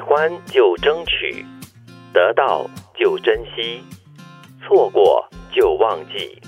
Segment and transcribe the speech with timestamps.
[0.00, 1.44] 喜欢就争取，
[2.10, 2.66] 得到
[2.98, 3.82] 就珍惜，
[4.66, 5.22] 错过
[5.54, 6.40] 就忘记，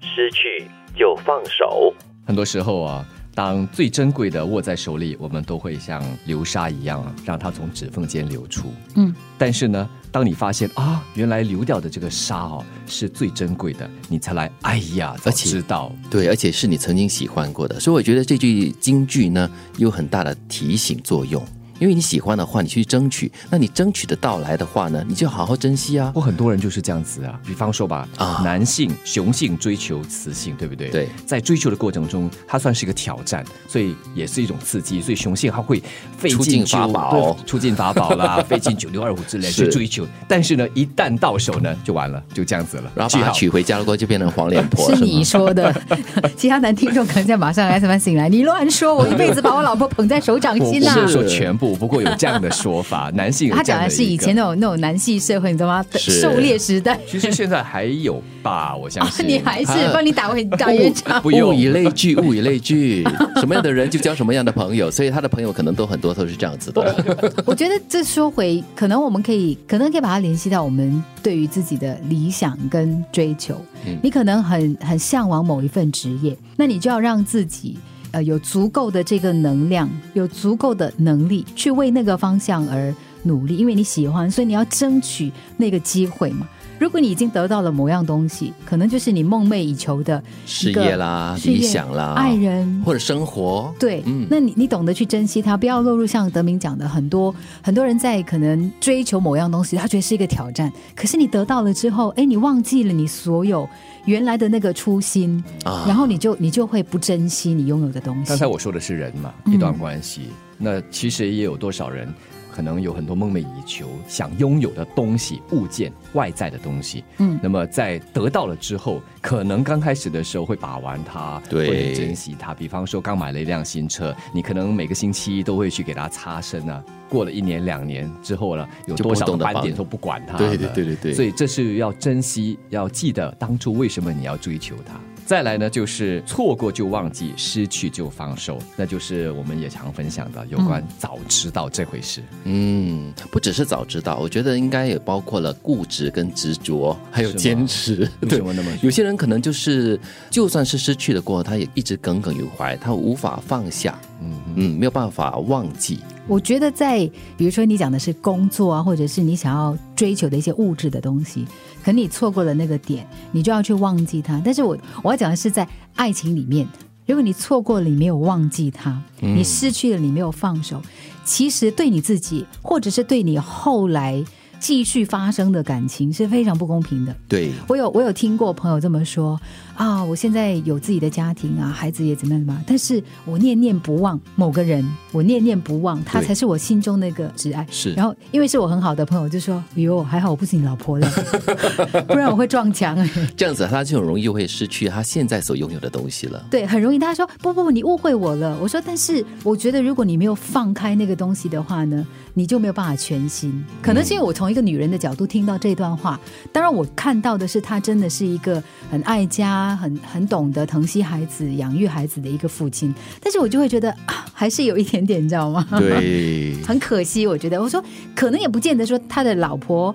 [0.00, 0.68] 失去
[0.98, 1.94] 就放手。
[2.26, 3.06] 很多时候啊，
[3.36, 8.72] 当最珍贵的握在手里，我们都会像流沙一样，让它从指缝间流出。
[8.96, 15.92] 嗯，但是呢，当你发现啊，原来流掉的这个沙哦是最珍贵的，你才来，哎呀，早而且知道。
[16.10, 21.40] 对，而且是你曾经喜欢过的，所以我觉得这句京剧呢有很大的提醒作用。
[21.78, 26.12] 因为你喜欢的话，你去争取，那你争取的到来的话呢，你就好好珍惜啊。
[26.14, 30.88] 我很多人就是这样子啊，比方说吧，啊男性雄性追求雌性，对不对？
[30.90, 35.00] 对在追求的过程中，它算是一个挑战，所以也是一种刺激。
[35.00, 35.82] 所以雄性它会
[36.16, 40.06] 费出尽法宝对出尽法宝啦， 费尽九牛二虎之类去追求。
[40.26, 42.90] 但是呢，一旦到手呢，就完了，就这样子了。
[42.94, 45.22] 然后娶回家了过后，就变成黄脸婆， 是你？
[45.22, 45.74] 说的，
[46.36, 55.84] 其他男听众可能在马上 S 班醒来，你乱说，我一辈子把我老婆捧在手掌心呐、不是说全部，不过有这样的说法， 男性有他讲的是以前那种那种男性社会，你知道吗？
[55.92, 59.26] 狩猎时代，其实现在还有吧，我相信。
[59.28, 61.20] 你还是啊帮你打回打圆场。
[61.22, 63.04] 不用物以类聚，物以类聚，
[63.36, 66.94] 什么样的人就交什么样的朋友，所以他的朋友可能都很多都是这样子的。
[67.44, 73.60] 我觉得这说回，可能我们可以，可能可以把它联系到我们对于自己的理想跟追求。
[74.02, 77.78] 你可能很很向往某一份职业，那你就要让自己
[78.12, 86.48] 呃有足够的这个能量，有足够的能力去为那个方向而努力，因为你喜欢，所以你要争取那个机会嘛。
[86.78, 94.26] 如果你已经得到了某样东西，可能就是你梦寐以求的事一个业啦，事业理想啦，爱人，或者生活，对，嗯。
[94.30, 103.68] 那你你懂得去珍惜它，不要落入像德明讲的，很多很多人在可能追求某样东西，他觉得是一个挑战，可是你得到了之后，哎，你忘记了你所有
[104.04, 105.84] 原来的那个初心，啊。
[105.86, 108.28] 然后你就你就会不珍惜你拥有的东西。
[108.28, 108.38] 刚。
[108.38, 109.54] 才我说的是人嘛，嗯。
[109.54, 110.22] 一段关系。
[110.56, 112.12] 那其实也有多少人，
[112.58, 117.04] 可能有很多梦寐以求、想拥有的东西、物件、外在的东西。
[117.18, 122.52] 嗯那么在得到了之后，可能刚开始的时候会把玩它，对会珍惜它。
[122.52, 126.82] 比方说，刚买了一辆新车，你可能每个星期都会去给它擦身啊。
[127.08, 130.36] 过了一年两年之后了，有不多少斑点都不管它。
[130.36, 134.98] 对对对对对所以这是要珍惜，要记得当初为什么你要追求它。
[135.28, 142.22] 再来呢，就是错过就忘记，失去就放手，那就是我们也常分享的有关早知道这回事。
[142.44, 148.10] 嗯，不只是早知道，我觉得应该也包括了固执跟执着，还有坚持。
[148.22, 150.00] 为什么那么有些人可能就是，
[150.30, 155.98] 就算是失去了过后，他也一直耿耿于怀，他无法放下，嗯嗯，没有办法忘记。
[156.26, 156.98] 我觉得在
[157.36, 161.46] 比如说你讲的是工作啊，或者是你想要追求的一些物质的东西，
[161.82, 164.40] 可你错过了那个点，你就要去忘记它。
[164.44, 166.66] 但是我我要讲的是在爱情里面，
[167.06, 170.82] 如果你错过了，你没有忘记它，你失去了，你没有放手，
[171.24, 174.22] 其实对你自己，或者是对你后来
[174.58, 177.14] 继续发生的感情是非常不公平的。
[177.28, 179.40] 对，我有我有听过朋友这么说
[179.74, 187.66] 啊，我现在有自己的家庭啊，孩子也怎么样怎么样，但是我念念不忘某个人，我念念不忘他才是我心中那个挚爱。
[187.70, 191.08] 是然后因为是我很好的朋友，就说：“哎呦，还好我不是你老婆了，
[192.08, 192.96] 不然我会撞墙。”
[193.36, 196.44] 这样子，他就很容易会失去他现在所拥有的东西了。
[196.50, 196.98] 对，很容易。
[196.98, 202.04] 他说：“不不不，你误会我了。”我说：“但是我觉得，如果你没有放开那个东西的话呢，
[202.34, 203.64] 你就没有办法全心。
[203.80, 206.18] 可能是因为我从一个女人的角度听到这段话，
[206.52, 212.94] 当然我看到的是他真的是一个很爱家、很很懂得疼惜孩子、养育孩子的一个父亲。
[213.20, 215.66] 但是我就会觉得啊，还是有一点点，你知道吗？
[215.78, 217.60] 对， 很可惜，我觉得。
[217.60, 217.82] 我说，
[218.14, 219.94] 可能也不见得说他的老婆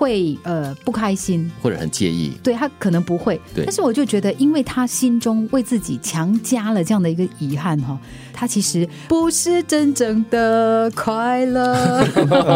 [0.00, 2.32] 会呃不开心，或者很介意。
[2.42, 8.00] 对他可能不会，对但是我就觉得，因为他心中为自己强加了这样的一个遗憾哈，
[8.32, 12.02] 他其实不是真正的快乐。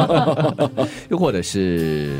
[1.10, 2.16] 又或者是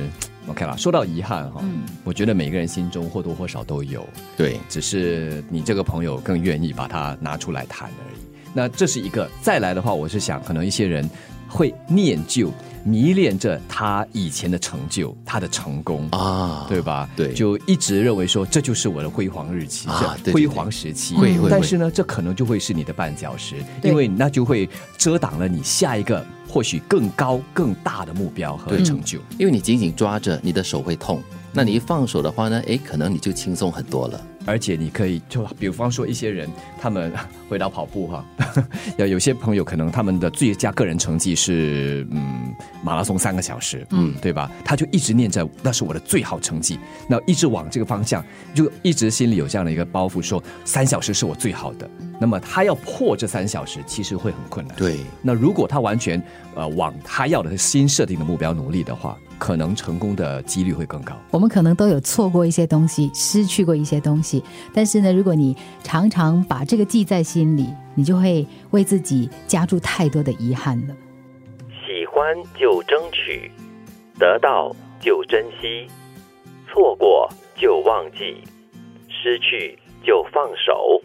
[0.47, 4.07] OK 啦，说到遗憾哈，嗯我觉得每个人心中或多或少都有，
[4.37, 8.34] 对，只是你这个朋友更愿意把它拿出来谈而已。
[8.55, 9.29] 那这是一个。
[9.43, 11.09] 再来的话，我是想，可能一些人
[11.49, 12.51] 会念旧、
[12.85, 17.09] 迷恋着他以前的成就、他的成功啊对吧？
[17.15, 21.15] 对就一直认为说这就是我的辉煌日期，啊对对是辉煌时期。
[21.17, 29.19] 会会会但是呢，这可能就会是你的绊脚石，因为那就会遮挡了你下一个或许更高、更大的目标和对成就。
[29.39, 31.23] 因为你紧紧抓着，你的手会痛。
[31.57, 32.61] 那你一放手的话呢？
[32.67, 34.21] 诶，可能你就轻松很多了。
[34.47, 36.49] 而且你可以就比方说一些人，
[36.81, 37.13] 他们
[37.49, 38.25] 回到跑步哈，
[38.99, 44.51] 有有些朋友可能他们的最佳个人成绩是嗯马拉松三个小时，嗯，对吧？
[44.65, 48.25] 他就一直念着那是我的最好成绩，那一直往这个方向，
[48.55, 51.89] 就一直心里有这样的一个包袱，说三小时是我最好的。
[52.21, 54.77] 那么他要破这三小时，其实会很困难。
[54.77, 56.23] 对，那如果他完全
[56.55, 61.15] 呃往他要的新设定的目标努力的话，可能成功的几率会更高。
[61.31, 70.95] 我们可能都有错过一些东西，失去过一些东西，但是呢，如果你常常把这个记在心里，你就会为自己加注太多的遗憾了。
[71.85, 73.51] 喜欢就争取，
[74.19, 75.89] 得到就珍惜，
[76.73, 78.43] 错过就忘记，
[79.09, 81.03] 失去就放手。